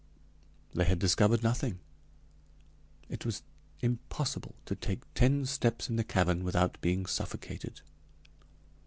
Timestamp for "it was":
3.07-3.43